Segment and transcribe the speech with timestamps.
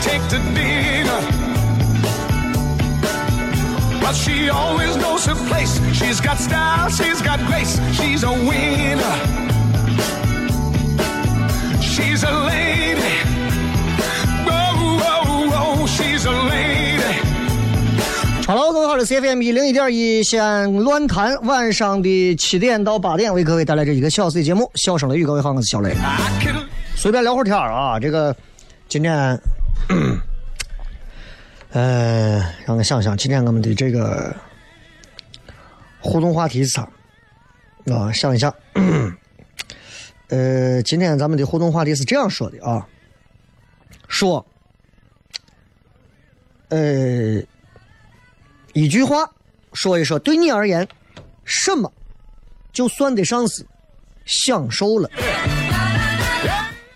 [0.00, 1.20] Take to dinner.
[4.00, 5.80] But she always knows her place.
[5.92, 7.78] She's got style, she's got grace.
[7.92, 9.16] She's a winner.
[11.80, 13.22] She's a lady.
[14.46, 17.18] Oh, oh, oh, she's a lady.
[18.46, 25.94] Hello，各位好，这是 CFM 一零一点一西安乱谈，晚上的七点到八点为各位带来这一个小时的节目，笑声雷雨，各位好，我是小雷，
[26.94, 28.00] 随便聊会儿天儿啊。
[28.00, 28.34] 这个
[28.88, 29.38] 今天，
[31.70, 34.34] 呃，让我想想，今天我们的这个
[36.00, 36.88] 互动话题是啥？
[37.86, 38.54] 啊，想一想，
[40.28, 42.86] 呃，今天咱们的互动话题是这样说的啊，
[44.08, 44.44] 说，
[46.68, 47.42] 呃。
[48.74, 49.28] 一句话
[49.72, 50.86] 说一说，对你而言，
[51.42, 51.92] 什么
[52.72, 53.66] 就算得上是
[54.24, 55.10] 享受了？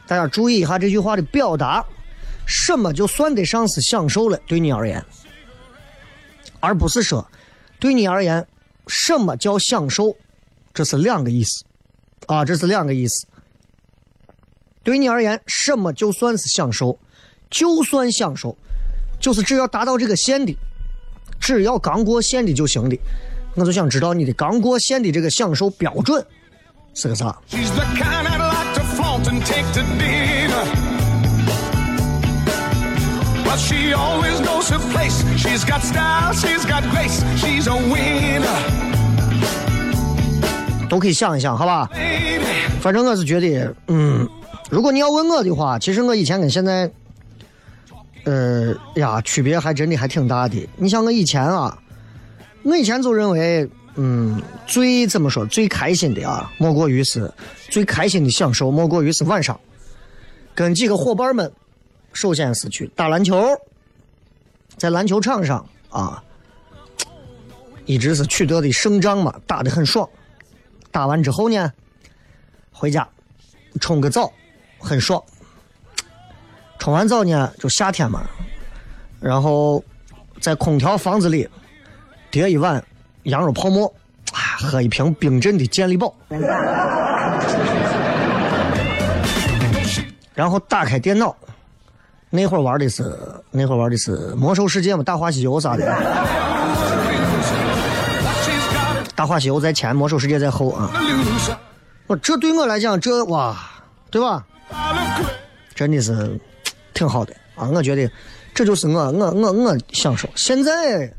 [0.07, 1.85] 大家注意一下这句话的表达，
[2.55, 4.39] 什么就算得上是享受了？
[4.47, 5.03] 对你而言，
[6.61, 7.27] 而不是说
[7.81, 8.47] 对你而言，
[8.87, 10.15] 什么叫享受？
[10.75, 11.65] 这是两个意思
[12.27, 13.27] 啊，这是两个意思。
[14.83, 16.99] 对你而言，什么就算是享受？
[17.51, 18.55] 就算享受，
[19.19, 20.55] 就是只要达到这个线的。
[21.41, 22.99] 只要刚过线的就行的，
[23.55, 26.25] 我就想知道你的刚过线的这个享受标准
[26.95, 28.27] 是个啥？She's the kind
[33.53, 35.23] But she always knows her place.
[35.37, 37.23] She's got style, she's got grace.
[37.37, 38.49] She's a winner.
[40.89, 41.87] 都可以想一想，好吧.
[42.81, 44.27] 反正我是觉得，嗯，
[44.71, 46.91] 如果你要问我的话，其实我以前跟现在，
[48.25, 50.67] 呃呀，区别还真的还挺大的。
[50.77, 51.77] 你像我以前啊，
[52.63, 57.31] 我以前就认为，嗯，最怎么说最开心的啊，莫过于是
[57.69, 59.61] 最开心的享受，莫过于是晚上
[60.55, 61.53] 跟几个伙伴们，
[62.13, 63.59] 首先是去打篮球，
[64.77, 66.23] 在篮球场上啊，
[67.85, 70.09] 一直是取得的胜仗嘛，打得很爽。
[70.91, 71.73] 打完之后呢，
[72.71, 73.09] 回家
[73.81, 74.33] 冲个澡，
[74.79, 75.23] 很爽。
[76.79, 78.29] 冲完澡呢，就夏天嘛，
[79.21, 79.83] 然后
[80.41, 81.49] 在空调房子里
[82.31, 82.85] 叠一碗
[83.23, 83.95] 羊肉泡馍，
[84.59, 86.15] 喝一瓶冰镇的健力宝，
[90.35, 91.37] 然后打开电脑，
[92.35, 93.15] 那会儿玩的是
[93.51, 95.85] 那会儿玩的是魔兽世界嘛，大话西游啥的。
[99.15, 100.91] 大话西游在前，魔兽世界在后啊。
[102.07, 103.55] 我这对我来讲，这哇，
[104.11, 104.43] 对吧.
[105.75, 106.41] 真的是
[106.95, 107.69] 挺好的啊！
[107.69, 108.11] 我觉得
[108.55, 110.27] 这就是我我我我享受。
[110.35, 111.13] 现在，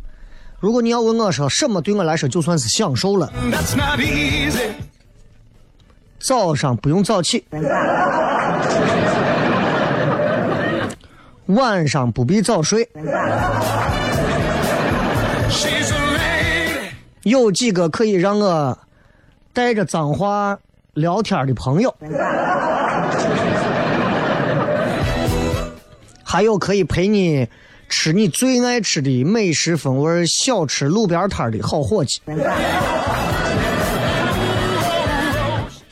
[0.59, 3.31] 如果你要问我说什么对我来说就算是享受了.
[6.19, 7.45] 早上不用早起，
[11.47, 12.89] 晚上不必早睡，
[17.23, 18.77] 有几个可以让我
[19.51, 20.57] 带着脏话
[20.93, 21.93] 聊天的朋友，
[26.23, 27.47] 还有可以陪你
[27.89, 32.21] 吃你最爱吃的美食风味小吃路边摊的好伙计，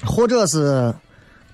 [0.06, 0.94] 或者是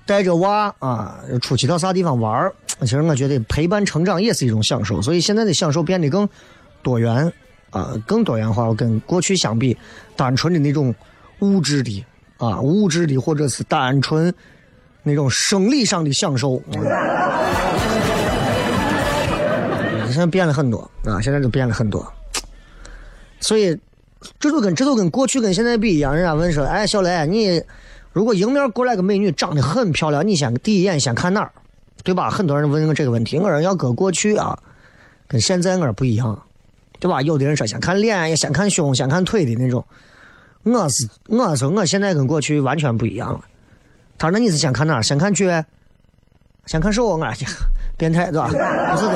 [0.08, 2.50] 带着娃啊出去到啥地方玩。
[2.80, 6.26] 其实我觉得陪伴成长也是一种享受，所以现在的享受变得更
[6.82, 7.30] 多元
[7.68, 8.72] 啊，更多元化。
[8.72, 9.76] 跟过去相比，
[10.16, 10.94] 单纯的那种
[11.40, 12.02] 物质的
[12.38, 14.32] 啊，物质的或者是单纯
[15.02, 16.62] 那种生理上的享受。
[20.06, 21.20] 现在变了很多啊！
[21.20, 22.10] 现在就变了很多，
[23.40, 23.78] 所以
[24.40, 26.14] 这就跟这就跟过去跟现在比一样。
[26.14, 27.62] 人家问说：“哎，小雷，你
[28.18, 31.52] 如果迎面过来个美女，长得很漂亮，你先第一眼先看哪儿？
[32.02, 33.38] 对吧？”很多人问我这个问题。
[33.38, 34.58] 我说要搁过去啊，
[35.28, 36.36] 跟现在我说不一样，
[36.98, 37.22] 对吧？
[37.22, 39.84] 有的人说先看脸，也先看胸，先看腿的那种。
[40.64, 43.40] 我是我说我现在跟过去完全不一样了。
[44.18, 45.02] 他说：“那你是先看哪儿？
[45.02, 45.44] 先看脚，
[46.66, 47.32] 先看手？”我呀
[47.96, 48.48] ：“变态，对吧？
[48.48, 49.14] 不是的。”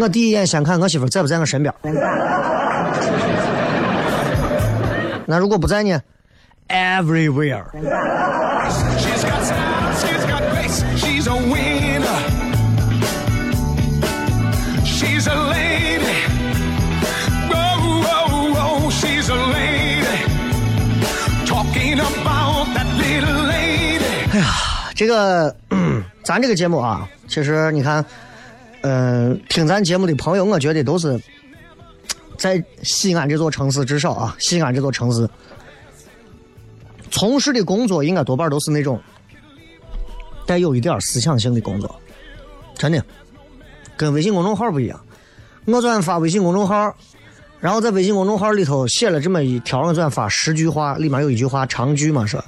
[0.00, 1.74] 我第一眼先看我媳妇在不在我身边。
[5.26, 6.00] 那如果不在呢
[6.68, 7.64] ？Everywhere。
[24.30, 24.46] 哎呀，
[24.94, 25.56] 这个，
[26.22, 28.04] 咱这个节目啊，其实你看。
[28.82, 31.20] 嗯，听咱节目的朋友，我觉得都是
[32.38, 35.28] 在西安这座城市，至少啊，西安这座城市
[37.10, 39.00] 从事的工作应该多半都是那种
[40.46, 42.00] 带有一点思想性的工作，
[42.76, 43.02] 真的，
[43.96, 45.00] 跟微信公众号不一样。
[45.66, 46.94] 我昨天发微信公众号，
[47.60, 52.42] 然后在微信公众号里头写了这么一条，我昨天发十句话，里面有一句话长句嘛，说，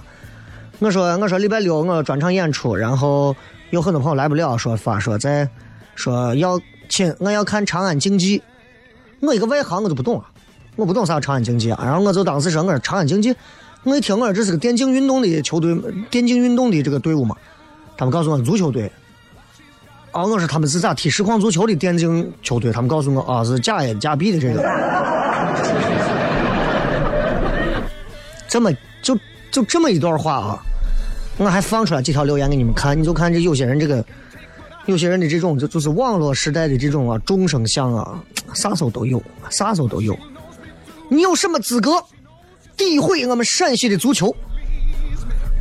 [0.78, 3.34] 我说我说礼拜六我专场演出，然后
[3.70, 5.48] 有很多朋友来不了，说发说在。
[5.96, 6.58] 说要
[6.88, 8.42] 请我要看长安竞技，
[9.20, 10.24] 我一个外行我都不懂啊，
[10.76, 11.78] 我不懂啥长安竞技啊。
[11.84, 13.34] 然后我就当时说我说长安竞技，
[13.82, 15.74] 我一听我说这是个电竞运动的球队，
[16.10, 17.34] 电竞运动的这个队伍嘛。
[17.96, 18.90] 他们告诉我足球队。
[20.10, 22.72] 啊，我说他们是咋踢实况足球的电竞球队？
[22.72, 24.62] 他们告诉我啊是假 A 假 B 的这个。
[28.48, 28.72] 这么
[29.02, 29.16] 就
[29.50, 30.58] 就这么一段话啊，
[31.38, 34.04] 我还放出来几条留言给你们看，你就看这有些人这个。
[34.86, 38.18] 有些人的这种就就是网络时代的这种啊众生相啊，
[38.54, 40.18] 啥时候都有，啥时候都有。
[41.08, 41.92] 你有什么资格
[42.80, 44.34] 诋毁我们陕西的足球？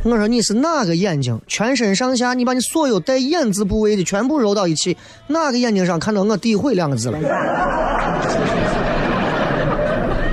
[0.02, 1.38] 我说你是哪个眼睛？
[1.46, 4.96] 全身上下，你把你所有带“眼”字部位的全部揉到一起，
[5.26, 7.18] 哪个眼睛上看到我诋毁两个字了？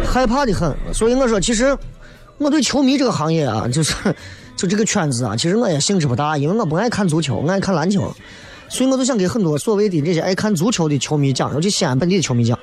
[0.05, 0.73] 害怕的很。
[0.93, 1.77] 所以我说，其实
[2.37, 3.93] 我对球迷这个行业啊，就是
[4.55, 8.15] 就这个圈子啊，其实我也兴致不大，因为我不爱看足球，我爱看篮球。
[8.69, 12.57] 所以我就想给很多所谓的这些爱看足球的球迷讲，尤其西安本地的球迷讲，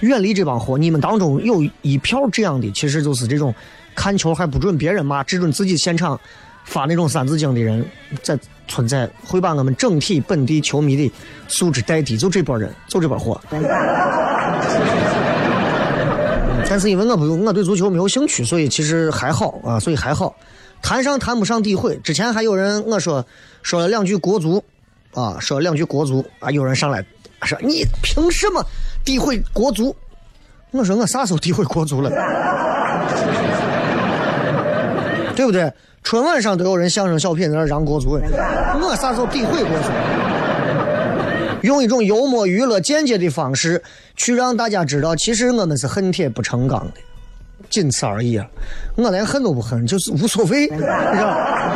[0.00, 0.78] 远离这帮货。
[0.78, 3.52] 你们当中有一票这样的，其实就是这种
[3.94, 6.18] 看球还不准别人骂，只准自己现场
[6.64, 7.84] 发那种三字经的人
[8.22, 8.38] 在
[8.68, 11.12] 存在，会把我们整体本地球迷的
[11.48, 12.16] 素质带低。
[12.16, 13.40] 就这波人，就这波货。
[16.70, 20.36] 但是因为我不用我对足球没有兴趣，所以其实还好啊，所以还好，
[20.80, 21.98] 谈上谈不上诋毁。
[22.04, 23.26] 之前还有人我说
[23.62, 24.62] 说了两句国足。
[25.14, 27.04] 啊，说两句国足啊，有人上来
[27.42, 28.64] 说你凭什么
[29.04, 29.94] 诋毁国足？
[30.70, 32.10] 我说我啥时候诋毁国足了？
[35.34, 35.72] 对不对？
[36.02, 39.88] 春晚上都有人相声小品在那嚷国足，我啥时候诋毁国足？
[41.62, 43.82] 用一种幽默、娱乐、间接的方式
[44.16, 46.92] 去让大家知道，其实我们是恨铁不成钢的，
[47.68, 48.46] 仅此而已啊！
[48.94, 51.74] 我连恨都不恨，就是无所谓，是吧？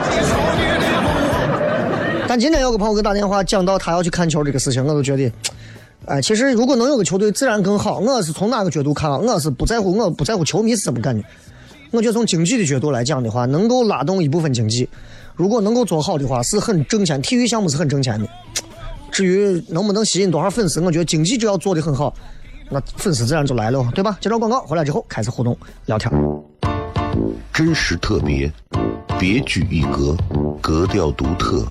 [2.33, 5.31] 但今天有个朋友给打电话，讲到他要去看球这个事情，我都觉得，
[6.07, 7.99] 哎，其实如果能有个球队，自然更好。
[7.99, 9.19] 我是从哪个角度看啊？
[9.19, 11.23] 我是不在乎，我不在乎球迷是什么感觉。
[11.91, 14.89] 我觉得从经济的角度来讲的话，能够拉动一部分经济，
[15.37, 17.21] 如果能够做好的话，是很挣钱。
[17.21, 18.27] 体育项目是很挣钱的。
[19.11, 22.15] 至于能不能吸引多少粉丝，我觉得经济只要做的很好，
[22.71, 24.17] 那粉丝自然就来了，对吧？
[24.23, 26.11] 接着广告回来之后开始互动聊天。
[27.53, 28.51] 真实特别，
[29.21, 30.17] 别具一格，
[30.63, 31.71] 格调独特。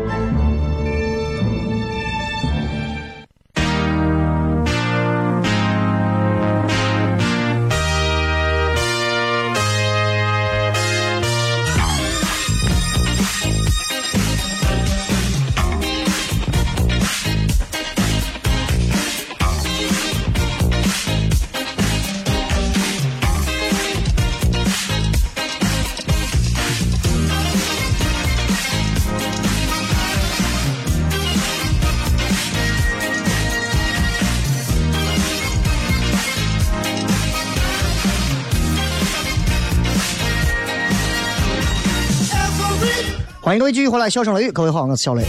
[43.51, 45.25] 欢迎各位继续回来，笑声雷雨，各位好，我是小雷，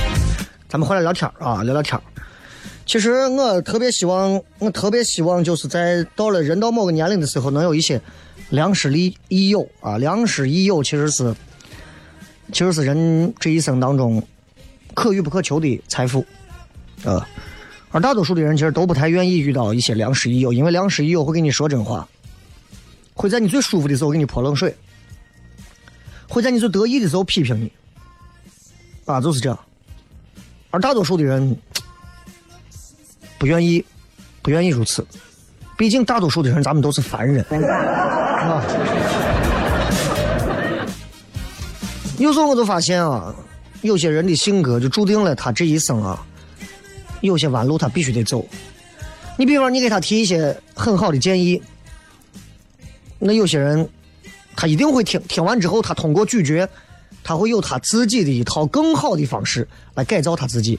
[0.68, 2.00] 咱们回来聊天啊，聊聊天
[2.86, 8.00] 其实我特别希望，我特别希望就是在到了人到某个年龄的时候，能有一些
[8.50, 11.34] 良师益益友啊，良师益友其实是，
[12.52, 14.22] 其实是人这一生当中
[14.94, 16.24] 可遇不可求的财富，
[17.02, 17.20] 呃，
[17.90, 22.08] 而大多数的人其实都不太愿意遇到一些良师益友，因为良师益友会跟你说真话，
[23.14, 24.72] 会在你最舒服的时候给你泼冷水，
[26.28, 27.72] 会在你最得意的时候批评你。
[29.04, 29.59] 啊，就是这样。
[30.71, 31.56] 而大多数的人
[33.38, 33.85] 不愿意，
[34.40, 35.06] 不愿意如此。
[35.76, 37.44] 毕竟大多数的人，咱们都是凡人。
[37.44, 38.64] 啊。
[42.18, 43.35] 有时候我就发现啊，
[43.80, 46.25] 有些人的性格就注定了他这一生啊，
[47.21, 48.47] 有些弯路他必须得走。
[49.37, 51.61] 你比方，你给他提一些很好的建议，
[53.18, 53.88] 那有些人
[54.54, 56.68] 他一定会听，听完之后他通过咀嚼。
[57.24, 60.78] 他会有他自己的一套更好的方式来改造他自己。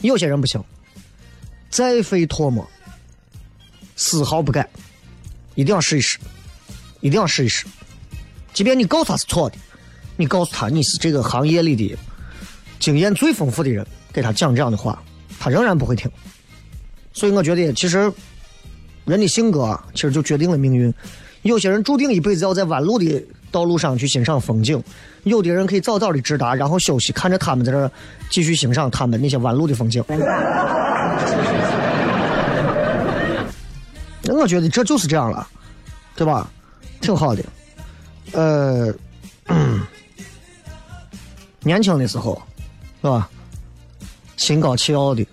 [0.00, 0.62] 有些人不行，
[1.68, 2.68] 再费唾沫，
[3.96, 4.68] 丝毫不改，
[5.54, 6.18] 一定要试一试，
[7.00, 7.66] 一定要试一试。
[8.52, 9.56] 即便你告诉他是错的，
[10.16, 11.96] 你告诉他你是这个行业里的
[12.78, 15.02] 经验最丰富的人，给他讲这样的话，
[15.38, 16.10] 他仍然不会听。
[17.12, 18.12] 所以我觉得，其实
[19.04, 20.92] 人的性格啊，其实就决定了命运。
[21.42, 24.82] 有些人注定一辈子要在弯路的道路上去欣赏风景。
[25.24, 27.92] 有的人可以早早的直达，然后休息，看着他们在这
[28.30, 30.02] 继续欣赏他们那些弯路的风景。
[34.28, 35.46] 我觉得这就是这样了，
[36.14, 36.50] 对吧？
[37.00, 37.44] 挺好的。
[38.32, 38.94] 呃，
[41.60, 42.40] 年轻的时候，
[43.02, 43.28] 是吧？
[44.36, 45.26] 心高气傲的。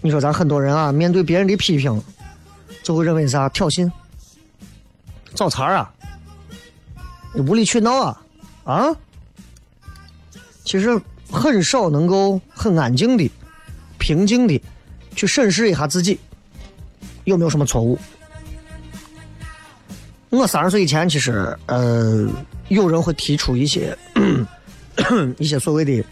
[0.00, 2.00] 你说咱很多人啊，面对别人的批评，
[2.82, 3.90] 就会认为啥挑衅、
[5.34, 5.92] 找茬啊。
[7.36, 8.22] 无理取闹啊，
[8.64, 8.96] 啊！
[10.64, 11.00] 其实
[11.30, 13.30] 很少能够很安静的、
[13.98, 14.60] 平静的
[15.14, 16.18] 去审视一下自己
[17.24, 17.98] 有没有什么错误。
[20.30, 22.28] 我三十岁以前，其实呃，
[22.68, 23.96] 有人会提出一些
[25.38, 26.04] 一些所谓的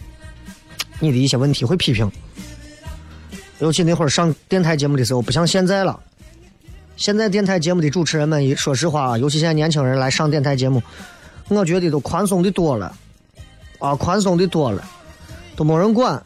[1.01, 2.11] 你的一些问题，会批评。
[3.61, 5.99] 尤其那会儿上电台节目的时候，不像现在了。
[6.97, 10.81] 现在电台节目的主持人们，说实话，尤其现在年轻人来上电台节目。
[11.49, 12.93] 我觉得都宽松的多了，
[13.79, 14.83] 啊，宽松的多了，
[15.55, 16.21] 都没人管，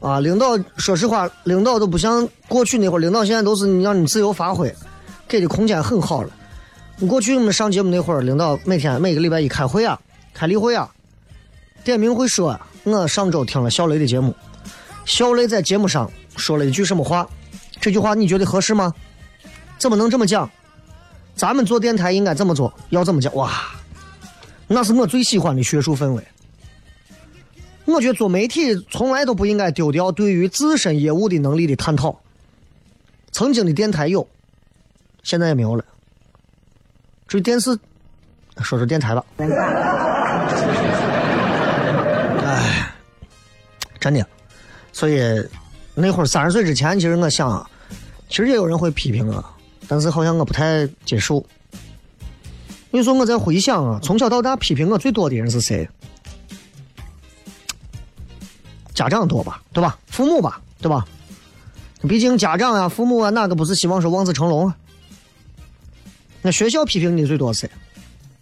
[0.00, 4.72] 啊，领导说实话，领导都不像过去那会儿，领导现在都是让你自由发挥，
[5.26, 6.30] 给的空间很好了。
[6.98, 9.98] 你过去我们上节目那会儿，领导每天每个礼拜一开会啊，
[10.32, 10.88] 开例会啊，
[11.82, 14.34] 点名会说，我上周听了小雷的节目，
[15.04, 17.26] 小雷在节目上说了一句什么话，
[17.80, 18.94] 这句话你觉得合适吗？
[19.78, 20.48] 怎么能这么讲？
[21.34, 22.72] 咱们做电台应该怎么做？
[22.90, 23.34] 要怎么讲？
[23.34, 23.50] 哇！
[24.66, 26.24] 那是我最喜欢的学术氛围。
[27.84, 32.18] 我觉得做媒体从来都不应该丢掉对于自身业务的能力的探讨。
[33.30, 34.26] 曾经的电台有，
[35.22, 35.84] 现在也没有了。
[37.28, 37.78] 至于电视，
[38.62, 39.24] 说说电台吧。
[42.46, 42.92] 哎，
[44.00, 44.26] 真的。
[44.92, 45.20] 所以
[45.94, 47.68] 那会儿三十岁之前，其实我想，
[48.28, 49.44] 其实也有人会批评我，
[49.88, 51.44] 但是好像我不太接受。
[52.94, 55.88] 你说我在回想啊，从小到大批评我最多的人是谁？
[58.94, 59.98] 家长多吧，对吧？
[60.06, 61.04] 父母吧，对吧？
[62.08, 64.76] 毕竟家长啊、父母啊，哪个不是希望说望子成龙啊？
[66.40, 67.70] 那学校批评你最多是谁？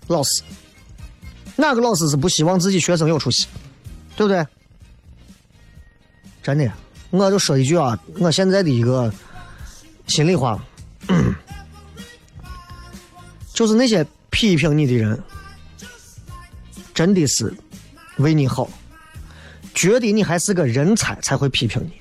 [0.09, 0.43] 老师。
[1.57, 3.47] 哪个老师是不希望自己学生有出息？
[4.17, 4.47] 对不对？
[6.43, 6.71] 真的，
[7.09, 9.11] 我就说一句啊，我现在的一个
[10.09, 10.63] 心里话，
[13.55, 15.23] 就是那些批评你的人，
[16.93, 17.55] 真的是
[18.17, 18.69] 为你好，
[19.75, 21.93] 觉得你还是个人才才会批评你。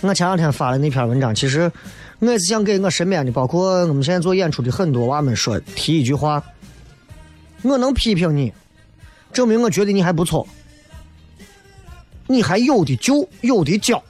[0.00, 1.70] 我前两天发的那篇文章，其实
[2.18, 6.42] 我也是想给我身边的，包括我们现在做演出的很多娃们说，提一句话：
[7.60, 8.52] 我能批评你，
[9.32, 10.48] 证明我觉得你还不错。
[12.26, 14.02] 你还有的救，有的教。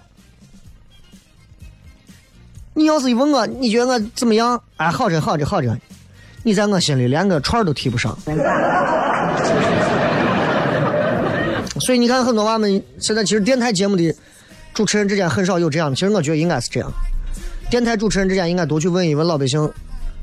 [2.74, 4.62] 你要是一问我，你觉得我怎么样？
[4.76, 5.76] 哎，好着好着好着，
[6.42, 8.16] 你在我心里连个串都提不上。
[11.80, 14.14] 所以你看，很多娃们现在其实电台节目的
[14.74, 15.96] 主持人之间很少有这样的。
[15.96, 16.92] 其实我觉得应该是这样，
[17.70, 19.70] 电台主持人之间应该多去问一问老百姓、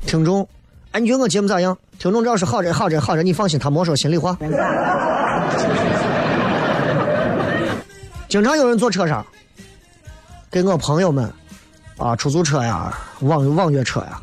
[0.06, 0.46] 听众。
[0.92, 1.76] 哎，你觉得我节目咋样？
[1.98, 4.38] 听众只要是好着好着好着，你放心，他没说心里话。
[8.28, 9.26] 经常有人坐车上，
[10.50, 11.32] 给我朋友们，
[11.96, 14.20] 啊，出租车呀，网网约车呀，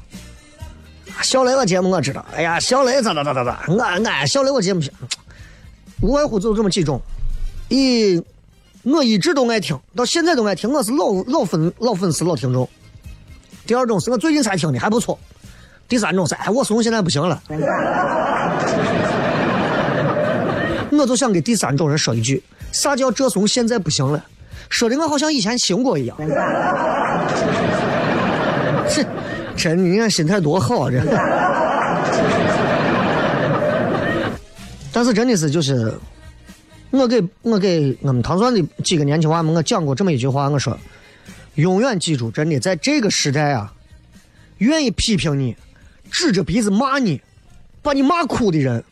[1.22, 4.82] 小雷我节目我知道，哎呀，小雷咋咋咋咋咋，我俺小雷我节目，
[6.02, 7.02] 无外乎就这么几种，
[7.70, 8.22] 一
[8.84, 12.70] 我一直都爱听，到现在都爱听，我是老老粉老粉丝老听众。
[13.66, 15.18] 第二种是我最近才听的，还不错。
[15.88, 17.42] 第三种是哎，我怂现在不行了。
[20.92, 22.44] 我就想给第三种人说一句。
[22.72, 24.24] 啥叫这怂现在不行了？
[24.70, 26.18] 说的我好像以前行过一样。
[28.88, 29.06] 是
[29.56, 30.92] 真你看心态多好啊！
[30.92, 31.02] 这，
[34.92, 35.94] 但是真的是就是，
[36.92, 40.78] 我给我给我们唐山的几个年轻娃们，我讲过这么一句话，我说，
[41.56, 43.74] 永远记住，真的在这个时代啊，
[44.60, 45.56] 愿意批评你、
[46.12, 47.22] 指着鼻子骂你、
[47.82, 48.84] 把你骂哭的人。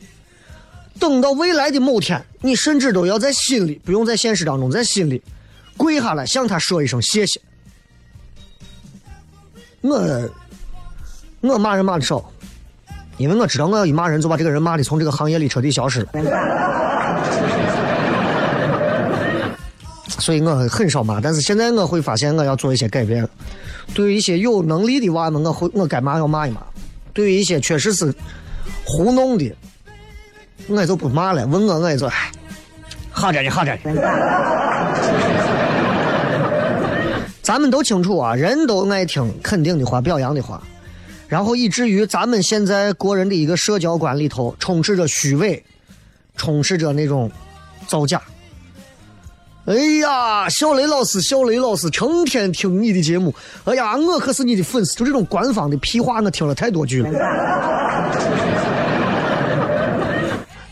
[1.00, 5.22] 等到未来的某天，你甚至都要在心里，不用在现实当中，在心里
[5.76, 7.42] 跪下来向他说一声谢谢。
[9.82, 9.98] 我
[11.44, 12.24] 我骂人骂的少，
[13.18, 16.08] 因为我知道我要一骂人就把这个人骂的从这个行业里彻底消失了，
[20.08, 21.20] 所以我很少骂。
[21.20, 23.28] 但是现在我会发现我要做一些改变。
[23.94, 26.62] 对于一些有能力的娃们，我会我该骂要骂一骂；
[27.14, 28.16] 对于一些确实是
[28.86, 29.54] 糊弄的。
[30.68, 32.10] 我就不骂了，问我我也就，
[33.12, 33.84] 好着呢，好着呢。
[37.44, 40.64] 咱们都清楚啊，人都爱听肯定的话、表扬的话，
[41.34, 45.64] 然后以至于咱们现在国人的一个社交观里头充斥着虚伪，
[46.36, 47.32] 充斥着那种
[47.88, 48.22] 造假。
[49.66, 57.10] 哎呀，小雷老师，小雷老师，成天听你的节目，哎呀，我可是你的粉丝，就这种官方的屁话，我听了太多句了。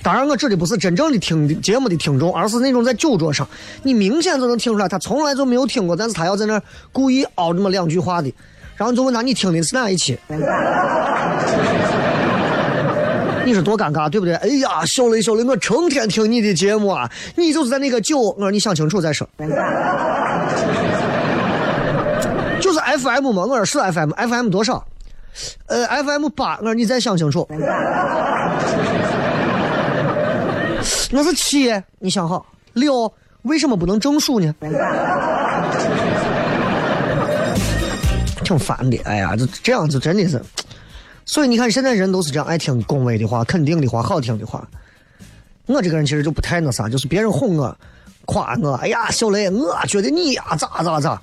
[0.04, 3.48] 当然，我指的不是真正的听节目的听众，而是那种在酒桌上，
[3.82, 8.32] 你明显就能听出来，他从来就没有听过，但是他要在那儿故意凹这么两句话的，
[8.82, 10.18] 然后就问他你听的是哪一期？
[13.46, 14.34] 你说多尴尬，对不对？
[14.38, 19.30] 哎呀，小雷小雷，我成天听你的节目啊，你就是在那个酒，我说你想清楚再说。
[22.60, 24.84] 就是 FM 嘛，我说是 FM，FM 多少？
[25.68, 27.48] 呃，FM 八，我说你再想清楚。
[31.12, 33.14] 那是七，你想好六，
[33.44, 34.52] 为什么不能正数呢？
[38.52, 40.42] 挺烦的，哎呀，就这样子真的是。
[41.26, 44.68] 所以你看，现在人都是这样，爱听恭维的话、肯定的话、好听的话。
[45.68, 47.74] 我这个人其实就不太那啥，就是别人哄我、
[48.26, 51.22] 夸我，哎呀，小雷，我觉得你呀咋咋咋。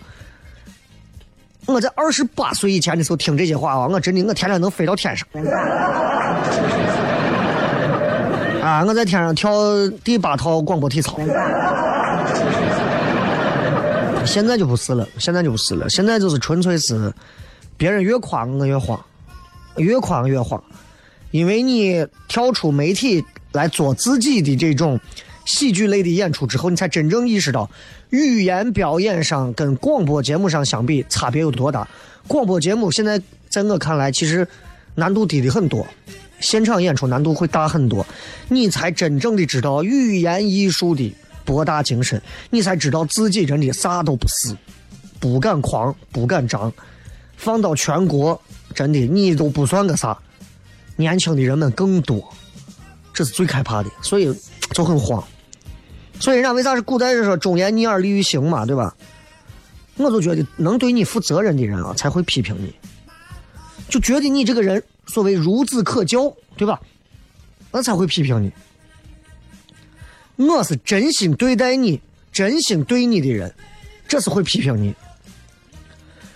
[1.66, 5.28] 我在二十八岁以前的时候听这些话啊，我真的我天天能飞到天上。
[8.62, 8.82] 啊！
[8.86, 9.52] 我在天上跳
[10.02, 11.18] 第八套广播体操，
[14.28, 17.10] 现在就不是了，现在就不是了，现在就是纯粹是
[17.78, 19.02] 别人越夸我越慌，
[19.78, 20.62] 越夸越慌，
[21.30, 25.00] 因为你跳出媒体来做自己的这种
[25.46, 27.68] 喜剧类的演出之后，你才真正意识到
[28.10, 31.88] 语言表演上跟广播节目上相比差别有多大。
[32.26, 34.46] 广播节目现在在我看来，其实
[34.94, 35.86] 难度低的很多。
[36.38, 38.06] 现场演出难度会大很多，
[38.48, 41.12] 你才真正的知道语言艺术的
[41.48, 44.54] 博大精深，你才知道自己真的啥都不是，
[45.18, 46.70] 不敢狂，不敢张，
[47.38, 48.38] 放到全国，
[48.74, 50.18] 真的你都不算个啥，
[50.96, 52.22] 年轻的人们更多，
[53.14, 54.30] 这是最害怕的，所以
[54.72, 55.24] 就很慌。
[56.20, 58.94] 所以人家为啥是古代人说忠言逆耳利于行嘛，对吧？
[59.96, 62.74] 我就觉得能对你负责任的人啊，才会批评你，
[63.88, 66.78] 就觉得你这个人所谓孺子可教，对吧？
[67.72, 68.52] 那才会批评你。
[70.38, 72.00] 我是真心对待你、
[72.32, 73.52] 真心对你的人，
[74.06, 74.94] 这是会批评你。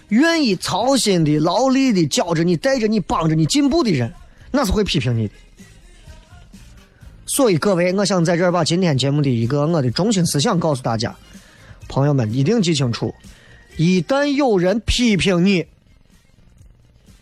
[0.09, 4.13] 愿意操心的、劳力的教着你、带着你、帮着你进步的人，
[4.51, 5.35] 那是会批评你的。
[7.27, 11.17] 所以各位，我想在这儿把今天节目的一个我的中心思想告诉大家，
[11.87, 13.15] 朋友们一定记清楚：
[13.77, 15.65] 一旦有人批评你，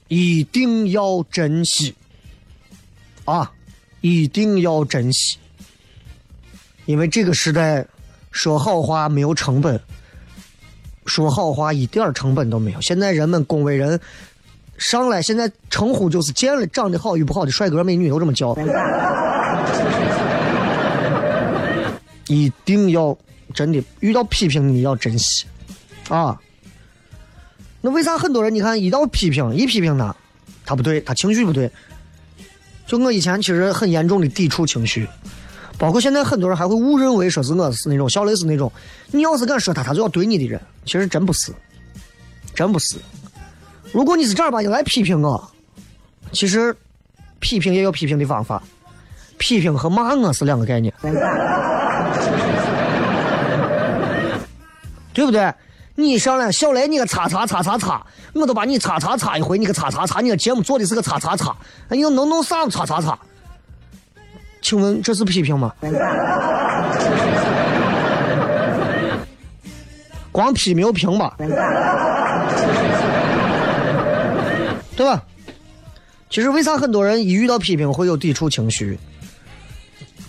[0.08, 1.94] 一定要珍惜
[3.26, 3.52] 啊，
[4.00, 5.36] 一定要珍惜，
[6.86, 7.86] 因为这个时代
[8.30, 9.80] 说好话没有成本，
[11.06, 12.80] 说好话一点成本都没有。
[12.80, 14.00] 现在人们恭维人
[14.78, 18.56] 上来，现在称呼就是见了长得好与不好的帅哥美女都这么叫。
[22.28, 23.16] 一定要
[23.52, 25.46] 真的遇到批评你要珍惜
[26.08, 26.40] 啊！
[27.80, 30.14] 那为啥很多人你看一到批评一批评他，
[30.64, 31.68] 他不对，他情绪不对。
[32.86, 35.08] 就我以前其实很严重的抵触情绪，
[35.80, 38.70] 包括现在很多人还会误认为说是我是那种小雷是那种，
[39.12, 41.50] 你要是敢说他，他就要怼你的人，其实真不是，
[42.54, 42.98] 真不是。
[43.90, 45.50] 如果你是正儿八经来批评我，
[46.32, 46.76] 其实
[47.38, 48.62] 批评也有批评的方法，
[49.38, 50.92] 批评和骂我是两个概念。
[55.14, 55.50] 对不对？
[55.94, 61.56] 你上来小雷，你个叉叉叉叉叉，我都把你叉叉叉一回，你个叉叉叉，你个节目做的是个叉叉叉，
[61.88, 63.18] 那你能弄啥叉叉叉？
[64.62, 65.72] 请问这是批评吗？
[70.32, 71.34] 光批没有评吧？
[74.96, 75.22] 对吧？
[76.28, 78.98] 其实为啥很多人一遇到批评会有抵触情绪？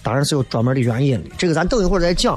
[0.01, 2.35] 当然是有专门的原因的，这个咱等一会儿再讲。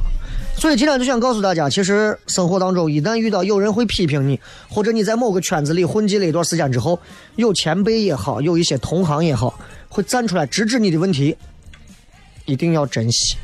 [0.55, 7.01] 所以今天就想告诉大家，其实生活当中一旦遇到有人会批评你，或者你在某个圈子里混迹了一段时间之后，
[7.37, 11.35] 有前辈也好，有一些同行也好，会站出来直指你的问题，
[12.47, 13.37] 一定要珍惜。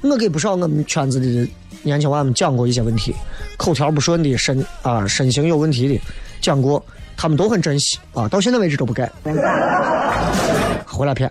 [0.00, 1.48] 我给不少我们圈子的
[1.82, 3.14] 年轻娃们讲过一些问题，
[3.56, 6.00] 口条不顺的、身啊身形有问题的，
[6.40, 6.84] 讲过，
[7.16, 9.10] 他们都很珍惜啊，到现在为止都不改。
[10.86, 11.30] 回来片。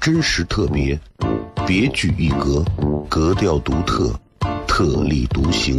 [0.00, 0.98] 真实特别，
[1.66, 2.64] 别具一格，
[3.08, 4.12] 格调独特，
[4.66, 5.78] 特立独行，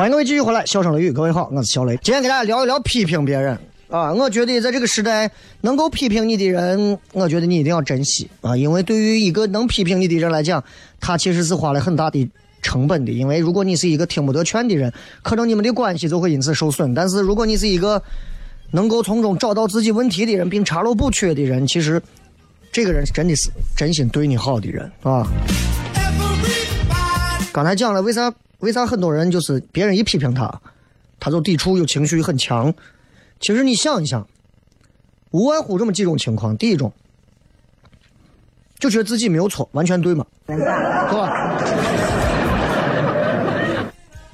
[0.00, 1.94] 欢迎各位继续回来，笑声雷雨，各位好，我是小雷。
[2.02, 3.54] 今天给大家聊一聊批评别人
[3.90, 10.64] 啊，我觉得在这个时代，能够批评你的人，我觉得你一定要珍惜啊，因为对于一个能批评你的人来讲，
[11.00, 12.26] 他其实是花了很大的
[12.62, 13.12] 成本的。
[13.12, 18.02] 因为如果你是一个听不得劝的人，可能你们的关系就会因此受损；但是如果你是一个
[18.70, 22.00] 能够从中找到自己问题的人，并查漏补缺的人，其实
[22.72, 25.26] 这个人真的是真心对你好的人啊。
[27.52, 28.32] 刚才讲了为啥？
[28.60, 30.60] 为啥很多人就是别人一批评他，
[31.18, 32.72] 他就抵触，有情绪很强？
[33.40, 34.26] 其实你想一想，
[35.30, 36.56] 无外乎这么几种情况。
[36.56, 36.92] 第一种，
[38.78, 41.58] 就觉得自己没有错，完全对嘛，对吧？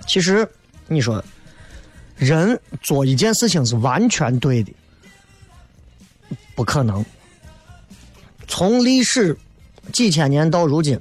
[0.06, 0.48] 其实
[0.88, 1.22] 你说，
[2.16, 4.72] 人做一件事情是完全对的，
[6.54, 7.04] 不可能。
[8.48, 9.36] 从历史
[9.92, 11.00] 几千年到如今，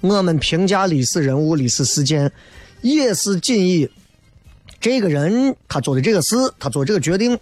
[0.00, 2.32] 我们评价历史人物、历史事件，
[2.80, 3.88] 也是仅以
[4.80, 7.38] 这个人他做的这个事，他做这个决定，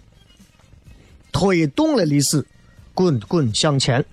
[1.31, 2.45] 推动了历史
[2.93, 4.03] 滚滚向前，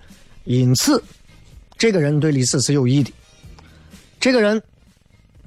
[0.45, 1.03] 因此，
[1.77, 3.11] 这个人对历史是有益的。
[4.19, 4.61] 这个人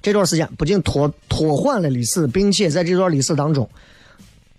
[0.03, 3.67] 这段时间不仅拖拖缓了历史，并且在这段历史当中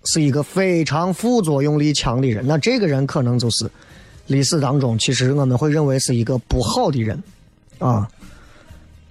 [0.06, 3.70] 是一个非常副作用力强的人，那这个人可能就是
[4.26, 7.22] 历史当中其实我们会认为是一个不好的人
[7.78, 8.10] 啊。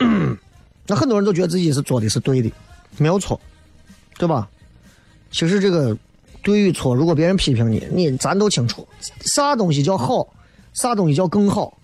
[0.87, 2.51] 那很多人都觉得自己是做的是对的，
[2.97, 3.41] 没有错，
[4.19, 4.49] 对吧？
[5.31, 5.97] 其实这个
[6.43, 8.87] 对与错，如果别人批评你，你咱都清楚，
[9.21, 10.27] 啥东西叫好，
[10.73, 11.79] 啥东西叫更好，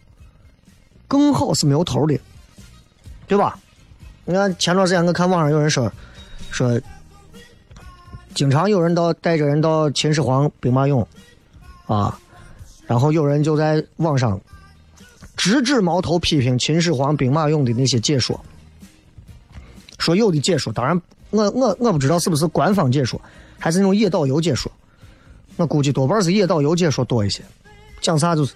[1.06, 2.18] 更好是没有头的，
[3.28, 3.58] 对吧？
[4.24, 5.92] 你看前段时间我看网上有人说，
[6.50, 6.80] 说
[8.34, 11.06] 经常有人到带着人到秦始皇兵马俑
[11.86, 12.18] 啊，
[12.86, 14.40] 然后有人就在网上
[15.36, 18.40] 直指矛头批评秦始皇兵马俑的那些解说，
[19.98, 23.20] 说有的解说，当然我我我不知道是不是官方解说，
[23.58, 24.72] 还是那种野导游解说，
[25.56, 27.42] 我估计多半是野导游解说多一些，
[28.00, 28.54] 讲啥就是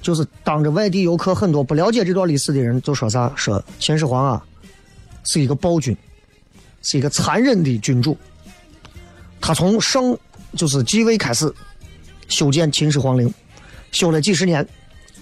[0.00, 4.42] 就是当着外地游客很多不了解这段历史的人就说啥，说秦始皇啊
[5.24, 5.96] 是一个暴君，
[6.82, 8.16] 是一个残忍的君主，
[9.40, 10.16] 他从上
[10.56, 11.52] 就是继位开始
[12.28, 13.32] 修建秦始皇陵，
[13.90, 14.66] 修了几十年。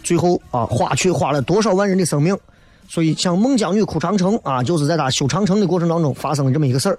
[0.08, 2.34] 最后啊，花去花了多少万人的生命？
[2.88, 6.98] 所以像孟姜女哭长城啊，就是在他修长城的过程当中发生了这么一个事儿，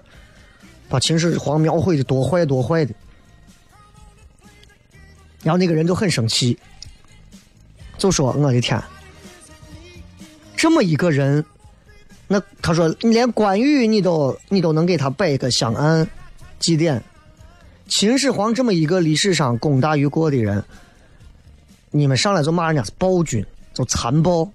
[0.88, 2.94] 把秦始皇描绘的多坏多坏的。
[5.42, 6.56] 然后那个人就很生气，
[7.98, 8.80] 就说：“我的天，
[10.56, 11.44] 这么一个人，
[12.28, 16.08] 那他说你连关羽你都你都能给他摆一个香案
[16.60, 17.02] 祭奠，
[17.88, 20.64] 秦始皇这么一个历史上功大于过的人。”
[21.92, 24.50] 你们上来就骂人家是暴君，就残暴，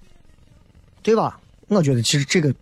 [1.02, 1.38] 对吧？
[1.68, 2.54] 我觉得其实这个，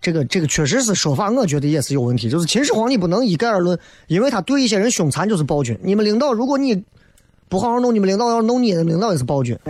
[0.00, 2.30] 这个，这个确实是说法，我觉得也是有问题。
[2.30, 5.78] 就是秦始皇，你不能一概而论，因为他对一些人凶残就是暴君。
[5.82, 6.84] 你们领导，如果你
[7.48, 9.58] 不好好弄，你们领导要弄你，领导也是暴君。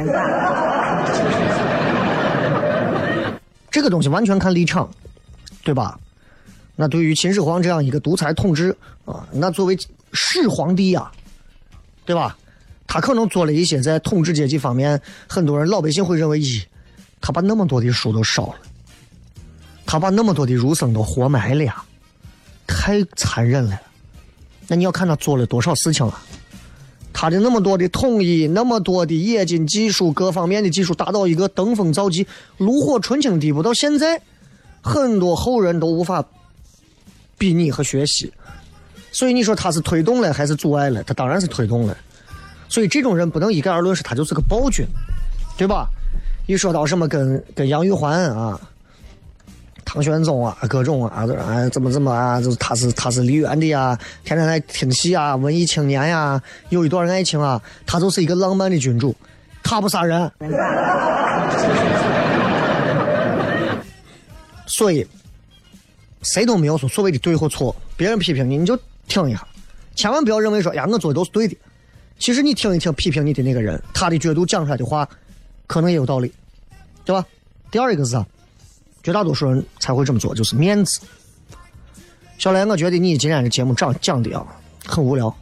[3.71, 4.91] 这个东西完全看立场，
[5.63, 5.99] 对吧？
[6.75, 9.79] 那对于秦始皇这样一个独裁统治啊，那作为
[10.13, 11.11] 始皇帝呀，
[12.05, 12.37] 对吧？
[12.87, 16.63] 他可能做了一些在统治阶级方面，很多人老百姓会认为，一，
[17.21, 18.57] 他把那么多的书都烧了，
[19.85, 21.83] 他把那么多的儒生都活埋了呀，
[22.67, 23.81] 太残忍了。
[24.69, 26.23] 那你要看他做了多少事情啊？
[27.13, 32.27] 他的那么多的统一，那么多的冶金技术，各方面的技术达到一个登峰造极、
[32.59, 34.21] 炉火纯青的地步，到现在
[34.83, 36.23] 很多后人都无法
[37.39, 38.31] 比拟和学习。
[39.13, 41.03] 所以你说他是推动了还是阻碍了？
[41.05, 41.97] 他当然是推动了。
[42.69, 44.87] 所以这种人不能一概而论，是他就是个暴君，
[45.57, 45.89] 对吧？
[46.47, 48.61] 一说到什么跟跟杨玉环啊、
[49.85, 59.13] 唐玄宗啊、各种啊，哎怎么怎么啊，就是他是他是梨园的呀，天天来听戏啊，文艺青年呀，有一段爱情啊，他就是一个浪漫的君主，
[59.63, 60.31] 他不杀人。
[64.67, 65.07] 所以
[66.23, 69.45] 谁都没有说所谓的对或错，别人批评你你就听一下，
[69.97, 71.57] 千万不要认为说呀我做的都是对的。
[72.19, 75.09] 其实你听一听批评你的那个人，他的角度讲出来的话，
[75.67, 76.33] 可能也有道理，
[77.05, 77.25] 对吧？
[77.71, 78.27] 第二一个是啥？
[79.03, 81.01] 绝大多数人才会这么做，就是面子。
[82.39, 84.47] 小雷，我觉得你今天的节目讲讲的啊，
[84.85, 85.35] 很无聊。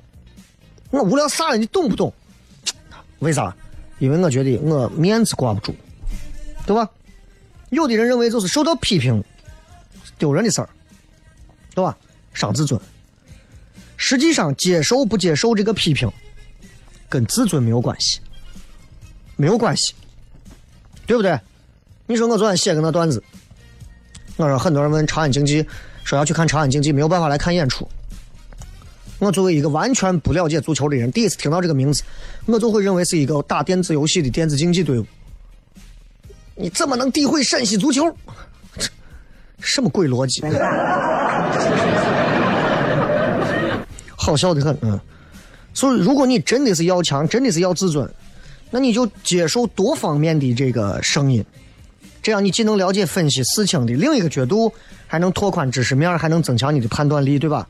[0.90, 1.56] 我无聊啥了？
[1.56, 2.12] 你懂不懂？
[3.20, 3.54] 为啥？
[3.98, 5.74] 因为我觉得我面子挂不住，
[6.66, 6.90] 对吧？
[7.70, 9.22] 有的人认为就是受到批评，
[10.18, 10.68] 丢人的事儿，
[11.74, 11.96] 对吧？
[12.32, 12.80] 伤自尊。
[13.96, 16.10] 实际上，接受不接受这个批评？
[17.08, 18.20] 跟自尊没有关系，
[19.36, 19.94] 没有关系，
[21.06, 21.38] 对不对？
[22.06, 23.22] 你说我昨天写个那段子，
[24.36, 25.64] 我说很多人问长安竞技，
[26.04, 27.88] 说要去看长安竞技，没有办法来看演出。
[29.20, 32.02] 我作为一个完全不了解足球的人，第一次听到这个名字，
[32.46, 35.06] 我就会认为是一个打电子游戏的电子竞技队伍。
[36.56, 38.04] 你怎么能诋毁陕西足球？
[39.60, 40.42] 什么鬼逻辑？
[44.14, 45.00] 好笑的很，嗯。
[45.74, 48.08] 所以，如果你真的是要强，真的是要自尊，
[48.70, 51.44] 那你就接受多方面的这个声音，
[52.22, 54.72] 这样你既能了解分析事情的另一个角度，
[55.06, 57.68] 还能拓宽知识面，还能增强你的判断力，对吧？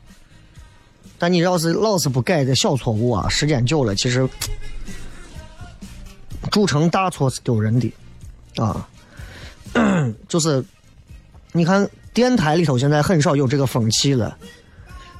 [1.17, 4.29] 但你要是老是不改这小错误啊，时间久了，其实
[6.51, 7.91] 铸成大错是丢人的
[8.57, 8.87] 啊。
[10.29, 10.63] 就是
[11.53, 14.37] 你看电台里头现在很少有这个风气了。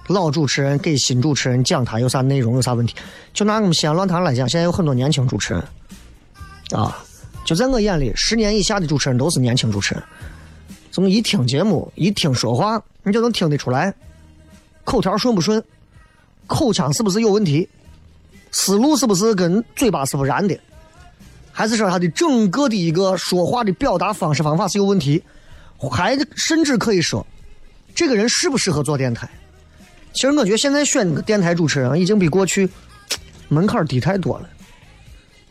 [0.08, 2.96] 老主持人给新主持人讲他有啥内容有啥问题，
[3.34, 5.64] 就拿我们西安论坛来讲，现在有很多年轻主持人
[6.72, 7.04] 啊，
[7.44, 10.04] 就在我眼里，十年以下的主持人都是年轻主持人。
[10.92, 13.94] 怎么一听节目，一听说话，你就能听得出来，
[14.84, 15.62] 口条顺不顺，
[16.48, 17.68] 口腔是不是有问题，
[18.52, 20.58] 思路是不是跟嘴巴是不燃的，
[21.52, 25.22] 还是说他的整个的一个说话的表达方式方法是有问题，
[25.92, 27.26] 还甚至可以说，
[27.96, 29.28] 这个人适不适合做电台。
[30.16, 32.70] 其实我觉得现在选个电台主持人已经比过去
[33.50, 34.50] 门槛低太多了。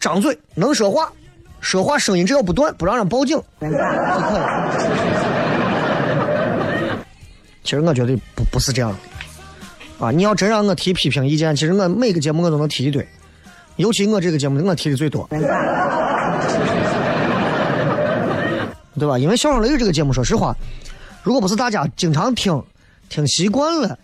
[0.00, 1.12] 张嘴能说话，
[1.61, 3.72] 说话声音只要不断，不让人报警就可以。
[7.62, 8.98] 其实我觉得不不是这样的
[10.07, 10.11] 啊！
[10.11, 13.07] 你要真让我提批评意见，其实我每个节目我都能提一堆，
[13.77, 15.29] 尤其我这个节目我提的最多，
[18.98, 19.18] 对吧？
[19.18, 20.57] 因为《笑声雷雨》这个节目，说实话，
[21.22, 22.62] 如果不是大家经常听
[23.11, 23.98] 听习惯了。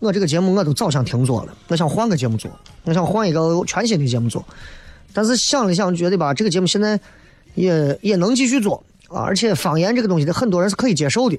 [0.00, 2.50] 我这个节目我都早想停做了，我想换个节目做，
[2.84, 4.44] 我想换一个全新的节目做，
[5.12, 6.98] 但是想了想，觉得吧，这个节目现在
[7.54, 11.38] 也也能继续做啊，而且方言这个东西的，很多人是可以接受的。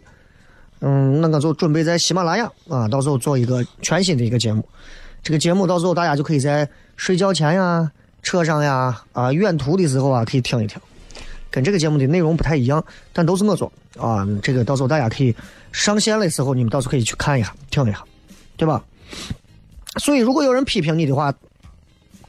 [0.80, 4.64] 嗯，那我就准备在喜马拉雅啊，到时候做一个全新的一个节目。
[5.24, 7.92] 这个节目到时候大家就可以在睡觉前呀、
[8.24, 10.80] 车上呀、啊远途的时候啊，可以听一听。
[11.50, 14.28] 跟这个节目的内容不太一样，但都是我做啊。
[14.42, 15.36] 这个到时候大家可以
[15.72, 18.04] 上线的时候，你们到时候可以去看一下、听一下。
[18.62, 18.84] 对吧？
[19.98, 21.34] 所以，如果有人批评你的话，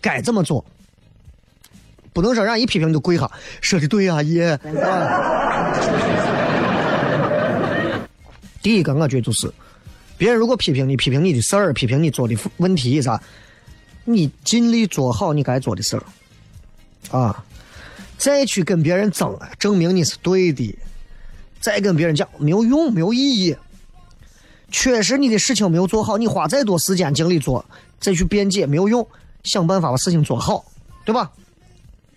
[0.01, 0.65] 该怎么做？
[2.15, 4.59] 不能说让一批评就跪下，说的对啊，爷。
[8.63, 9.53] 第一个，我觉得就是，
[10.17, 13.23] 别人如果批评你、批评你的事儿、批评你做的问题啥，
[14.07, 16.01] 你尽力做好你该做的事
[17.11, 17.45] 儿，啊，
[18.17, 20.75] 再去跟别人争，证明你是对的，
[21.61, 23.55] 再跟别人讲没有用，没有意义。
[24.73, 27.65] 确实，你的事情没有做好，你花再多时间精力做，
[28.01, 29.07] 再去辩解没有用，
[29.45, 30.65] 想办法把事情做好，
[31.05, 31.31] 对吧？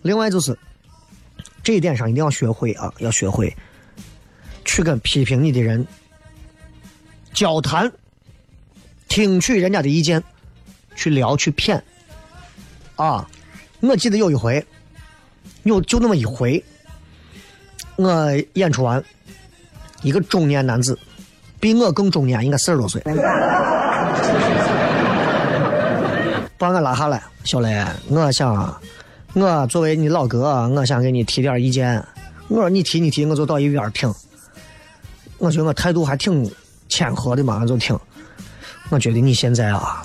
[0.02, 0.58] 另外就是
[1.62, 3.54] 这一点上一定要学会啊，要学会
[4.64, 5.86] 去跟批评你的人
[7.34, 7.92] 交谈，
[9.10, 10.24] 听取人家的意见，
[10.96, 11.84] 去聊去骗。
[12.96, 13.30] 啊，
[13.82, 14.66] 我记得有一回，
[15.64, 16.64] 有就那么一回，
[17.98, 19.04] 我演出完，
[20.04, 20.98] 一个中年男子。
[21.60, 23.02] 比我更中年，应该四十多岁。
[26.58, 28.80] 把我拉下来，小雷，我想，
[29.34, 32.02] 我作为你老哥，我想给你提点意见。
[32.48, 34.14] 我说你提你提，我就到一边听。
[35.38, 36.50] 我觉得我态度还挺
[36.88, 38.00] 谦和的嘛，我就听。
[38.90, 40.02] 我觉得你现在啊，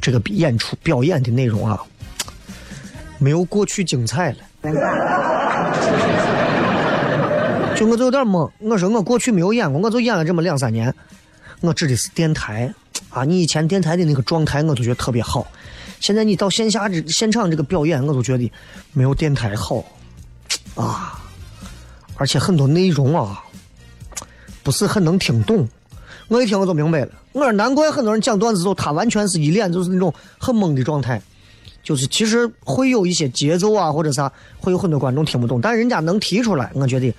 [0.00, 1.80] 这个演出表演的内容啊，
[3.18, 4.36] 没有过去精彩了。
[7.78, 10.92] 就我就有点懵，我说我过去没有演过，我就演了这么两三年。
[11.60, 12.72] 我指的是电台
[13.10, 15.46] 啊，你以前电台的那个状态，我都觉得特别好。
[16.00, 18.52] 现在你到线下这现场这个表演，我都觉得
[18.92, 19.84] 没有电台好
[20.74, 21.20] 啊。
[22.16, 23.42] 而且很多内容啊，
[24.62, 25.68] 不是很能听懂。
[26.26, 31.20] 我一听我就明白了，我说难怪很多人讲段子时候，他完全是一脸就是那种很懵的状态。
[31.82, 37.12] 就是其实会有一些节奏啊，或者啥，会有很多观众听不懂，但人家能提出来，我觉得。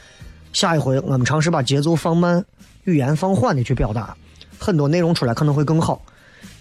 [0.53, 2.43] 下一回我们尝试把节奏放慢，
[2.83, 4.15] 语言放缓的去表达，
[4.57, 6.01] 很多内容出来可能会更好。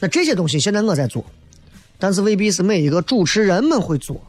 [0.01, 1.25] 那这些东西现在我在做，
[1.99, 4.21] 但是未必是每一个主持人们会做。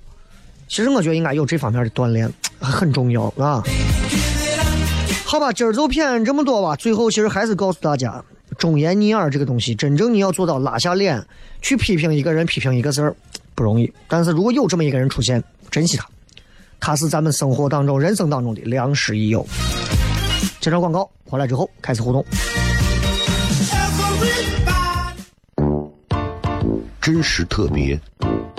[0.67, 3.63] 其实我觉得应该有这方面的锻炼，很重要啊。
[5.25, 6.75] 好吧，今儿就骗这么多吧。
[6.75, 8.23] 最后其实还是告诉大家，
[8.57, 11.23] 忠言逆耳这个东西，真正你要做到拉下脸
[11.61, 13.15] 去批评一个人、批评一个事儿
[13.53, 13.91] 不容易。
[14.07, 16.07] 但是如果有这么一个人出现，珍惜他。
[16.79, 19.45] 它是咱们生活当中、人生当中的良师益友。
[20.59, 22.25] 介绍广告回来之后开始互动。
[27.01, 27.99] 真实特别，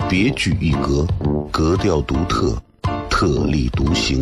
[0.09, 1.05] 别具一格，
[1.51, 2.55] 格调独特，
[3.09, 4.21] 特立独行，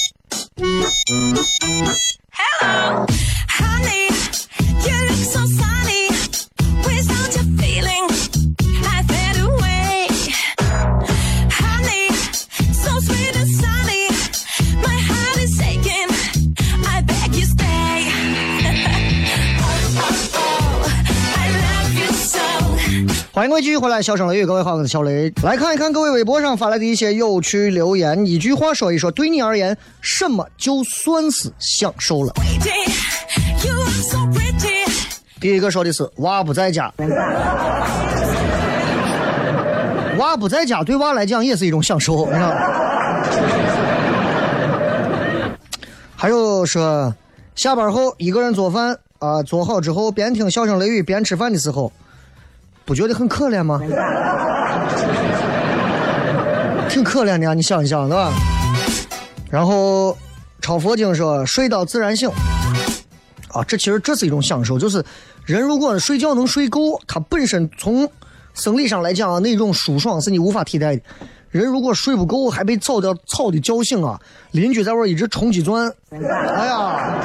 [0.63, 0.93] Hello,
[3.49, 4.09] honey,
[4.85, 5.80] you look so sunny.
[23.41, 25.33] 欢迎各位继续回来，笑声雷雨，各位好，我是小雷。
[25.41, 32.31] 来看一看各位微博上发来的一些有趣留言，一句话说一说，对你而言，什么就算是享受了？
[35.39, 36.93] 第一个说的是娃不在家，
[40.19, 42.29] 娃不在家对娃来讲也是一种享受，
[46.15, 47.11] 还有说
[47.55, 51.91] 下班后一个人做饭啊、做好之后边听笑声雷雨边吃饭的时候，
[52.85, 53.79] 不觉得很可怜吗？
[56.89, 58.31] 挺可怜的呀，你想一想，对吧？
[59.49, 60.17] 然后
[60.61, 62.29] 抄佛经说睡到自然醒。
[63.53, 65.03] 啊，这其实这是一种享受，就是
[65.45, 68.09] 人如果睡觉能睡够，他本身从
[68.53, 71.01] 生理上来讲，那种舒爽是你无法替代的。
[71.49, 74.19] 人如果睡不够，还被吵的吵的叫醒啊，
[74.51, 77.19] 邻居在外一直冲击钻，哎呀！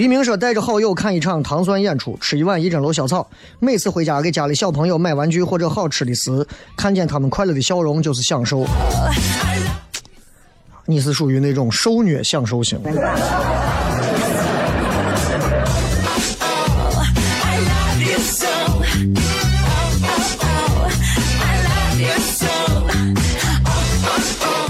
[0.00, 3.28] 黎明说带着好友看一场糖蒜演出，吃一碗一针楼小草。
[3.58, 8.66] 每次回家给家里小朋友买玩具或者好吃的时，看见他们快乐的笑容就是享受。
[10.86, 12.80] 你是属于那种受虐享受型。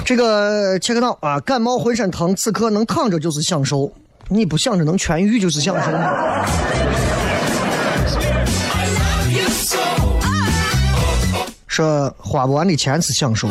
[0.04, 3.92] 这个切克闹啊，感冒浑身疼，此刻能躺着就是享受。
[4.32, 5.90] 你不想着能痊愈就是享受。
[11.66, 13.48] 说花不完的钱是享受，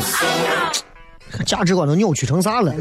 [1.46, 2.74] 价值观都扭曲成啥了？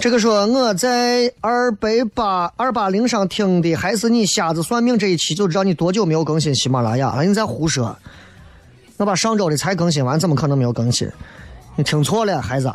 [0.00, 7.22] 这个说我在二百八二八零上听的还是你瞎子算命这一期，就知道你多久没有更新喜马拉雅了。
[7.22, 7.96] 你在胡说，
[9.00, 11.10] 我把上周的才更新完，怎么可能没有更新？
[11.74, 12.70] 你听错了，孩子。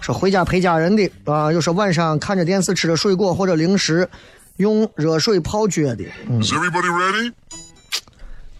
[0.00, 4.08] 说回家陪家人的啊，又说晚上看着电视吃着水果或者零食，
[4.56, 7.32] 用热水泡脚的，嗯，Is everybody ready?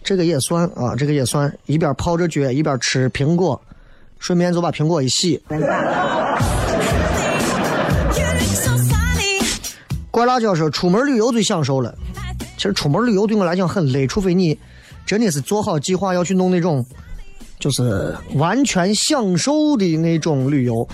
[0.03, 3.59] 这个也算啊，这个也算，一边泡着脚一边吃苹果，
[4.19, 5.41] 顺便就把苹果一洗。
[10.11, 11.95] 怪辣椒说出门旅游最享受了。
[12.59, 14.59] 其实出门旅游对我来讲很累，除非你
[15.05, 16.85] 真的是做好计划要去弄那种，
[17.57, 20.85] 就是完全享受的那种旅游，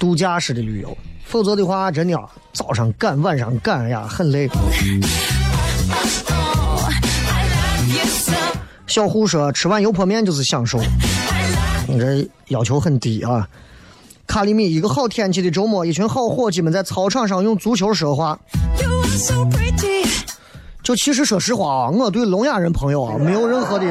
[0.00, 0.98] 度假式的旅游。
[1.24, 4.50] 否则的话，真的啊早上赶晚上赶呀，很累。
[8.88, 10.80] 小胡说吃碗油泼面就是享受，
[11.86, 13.48] 你这要求很低啊。
[14.26, 18.36] 卡里米，一个好天气的周末，一群好伙计们在操场上用足球说话。
[18.82, 20.02] you are so pretty.
[20.82, 23.86] 就其实说实话啊，我对聋哑人朋友啊没有任何的，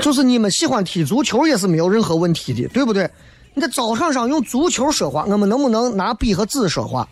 [0.00, 3.10] 就是你们喜欢踢足球也是没有任何问题的，对不对？
[3.54, 7.06] 你在操场上用足球说话，我们能不能拿笔和纸说话？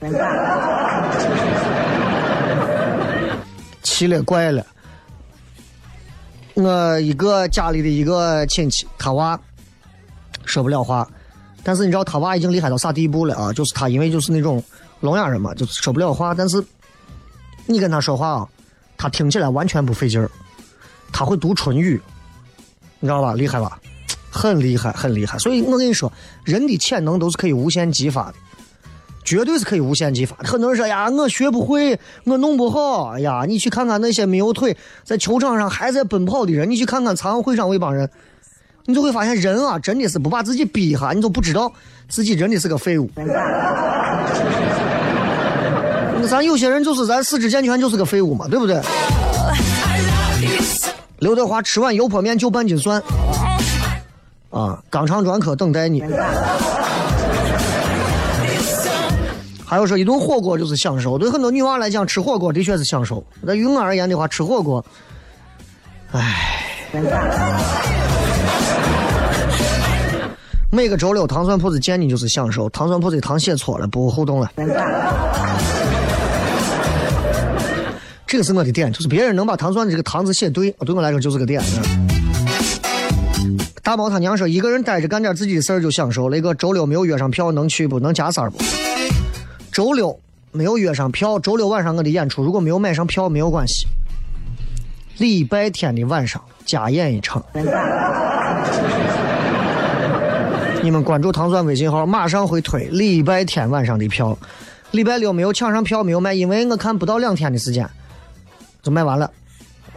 [3.82, 4.64] 奇了怪了！
[6.54, 9.38] 我一个家里的一个亲戚，他娃
[10.44, 11.06] 说不了话，
[11.62, 13.52] 但是你知道他娃已经厉害到啥地步了啊？
[13.52, 14.62] 就是他因为就是那种
[15.00, 16.62] 聋哑人嘛，就说不了话，但是
[17.66, 18.48] 你跟他说话，
[18.96, 20.30] 他听起来完全不费劲儿，
[21.12, 22.00] 他会读唇语，
[23.00, 23.34] 你知道吧？
[23.34, 23.78] 厉害吧？
[24.30, 25.38] 很厉害，很厉害。
[25.38, 26.12] 所以我跟你说，
[26.44, 28.34] 人的潜能都是可以无限激发的，
[29.24, 30.48] 绝对是可以无限激发的。
[30.48, 33.14] 很多人说呀，我学不会，我弄不好。
[33.14, 38.08] 哎呀，你去看看那些没有腿在球场上还在奔跑的人，你去看看残奥会上那帮人，
[38.84, 41.72] 你就会发现人啊，真的是不把自己逼一下，你都不知道
[42.08, 43.10] 自己真的是个废物。
[46.26, 48.80] 咱有些人就是咱四肢健全就是个废物嘛，对不对？
[51.18, 53.02] 刘德华吃碗油泼面就半斤蒜，
[54.50, 56.02] 啊，肛肠专科等待你。
[59.64, 63.24] 还有说一顿火锅就是享受，对很多女娃来讲，吃火锅的确是享受。
[63.40, 64.84] 那于我而言的话，吃火锅，
[66.12, 66.52] 唉。
[70.70, 74.50] 每个周六糖蒜铺子见你就是享受，糖蒜铺子糖写错了，不互动了。
[78.26, 81.62] 这个是我的点，就是别人能把糖蒜的这个糖字写对，对我来说就是个点。
[83.82, 86.28] 大毛他娘说，一个人待着干点自己的事儿就享受。
[86.28, 88.00] 那个周六没有约上票，能去不？
[88.00, 88.58] 能加塞不？
[89.70, 90.18] 周六
[90.50, 93.86] 没有约上票，周六晚上我的演出如果没有买上票没有关系。
[95.18, 97.40] 礼拜天的晚上加演一场。
[100.82, 104.36] 你们关注糖蒜微信号，马上会推礼拜天晚上的票。
[104.90, 107.88] 礼拜六没有抢上票，没有卖，因为我看不到两天的时间
[108.86, 109.28] 就卖完了。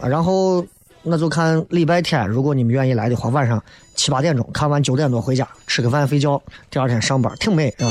[0.00, 0.66] 啊，然后
[1.04, 3.62] 那就看礼拜天，如果你们愿意来的话，晚上
[3.94, 7.86] 七八点钟看完九点多回家吃个饭睡觉，第二天上班挺美啊。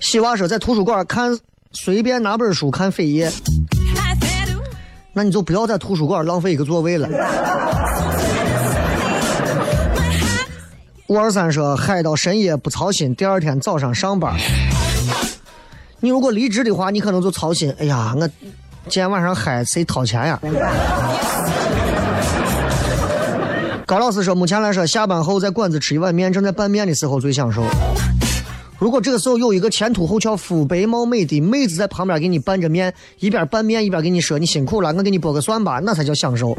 [0.00, 1.38] 西娃说在图书馆看
[1.72, 3.30] 随便拿本书看扉页
[5.12, 7.08] 那你就不要在图书馆浪费一个座位了。
[11.08, 14.34] 五二三说嗨到深夜不操心，第二天早上上班。
[16.04, 20.38] 你如果离职的话，你可能就操心，哎呀，我今天晚上嗨谁掏钱呀？
[23.86, 27.64] 高老师说，目前来说，下班后在馆子吃一碗面，正在拌面的时候最享受。
[28.78, 36.54] 如果这个时候有一个前凸后翘、肤白貌美的妹子在旁边给你拌着面，一边拌面一边给你说你辛苦了，我给你剥个蒜吧，那才叫享受。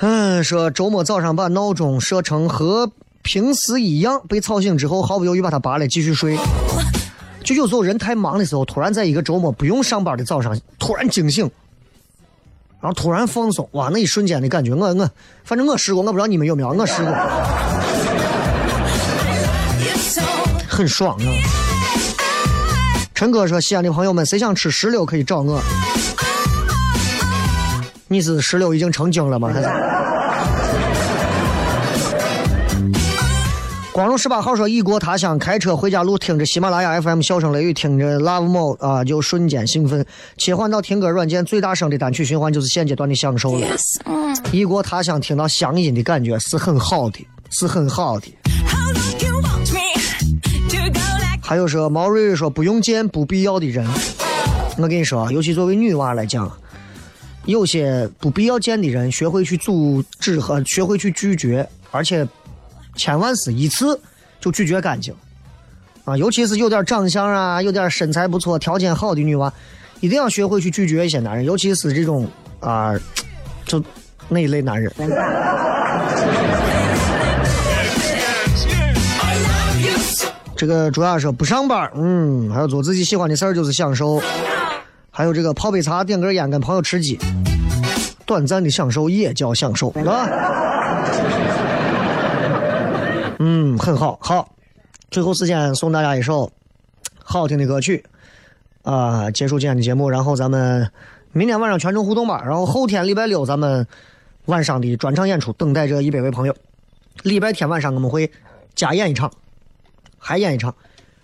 [0.00, 2.90] 嗯，说周末早上把闹钟设成和
[3.26, 6.38] 平时一样，被吵醒之后毫不犹豫把它拔了继续睡。
[7.42, 11.50] 就有时候人太忙的时候，突然在一个周末不用上班的早上，突然惊醒，
[12.80, 15.10] 然后突然放松，哇，那一瞬间的感觉，我我
[15.42, 17.12] 反正我试过，我不知道你们有没有，我试过，
[20.68, 21.26] 很爽啊。
[23.12, 25.60] 陈哥说：“西安的朋友们，谁想吃石榴可以找我。”
[28.06, 29.50] 你是石榴已经成精了吗？
[29.52, 29.66] 还是？
[33.96, 40.04] 光荣十八号说，异国他乡开车回家路，听着喜马拉雅 FM 笑声雷雨，听着 Love More 啊，就瞬间兴奋。
[40.36, 43.66] 切换到听歌软件，最大声的单曲循环就是现阶段的享受了。
[43.66, 43.96] yes.
[44.04, 44.36] Mm.
[44.52, 48.30] 异国他乡听到乡音的感觉是很好的，是很好的。
[51.40, 53.88] 还有说毛瑞瑞说不用见不必要的人，
[54.76, 56.52] 我跟你说，尤其作为女娃来讲，
[57.46, 62.28] 有些不必要见的人，学会去阻止和学会去拒绝，而且
[62.96, 64.00] 千万是一次
[64.40, 65.14] 就拒绝干净
[66.04, 66.16] 啊！
[66.16, 69.52] 尤其是有点长相啊、有点身材不错、条件好的女娃，
[70.00, 72.28] 一定要学会去拒绝一些男人，尤其是这种
[72.60, 72.94] 啊，
[73.64, 73.82] 就
[74.28, 74.92] 那一类男人。
[80.56, 84.22] 这个主要是不上班，嗯，还有做自己喜欢的事儿就是享受，
[85.10, 87.18] 还有这个泡杯茶、点根烟、跟朋友吃鸡，
[88.24, 90.26] 短暂的享受也叫享受，是吧？
[93.48, 94.48] 嗯，很好，好。
[95.08, 96.50] 最后时间送大家一首
[97.22, 98.04] 好听的歌曲，
[98.82, 100.90] 啊、结束今天的节目，然后咱们
[101.30, 103.86] 明天晚上全程互动吧，然后后天礼拜六咱们
[104.46, 106.56] 晚上的专场演出等待着一百位朋友，
[107.22, 108.28] 礼拜天晚上我们会
[108.74, 109.30] 加演一场。
[110.18, 110.74] 还演一场。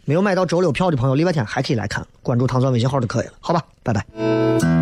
[0.04, 3.32] 没有买到周六票的朋友，礼拜天还可以来看，关注糖蒜微信号就可以了。
[3.40, 4.81] 好吧，拜拜。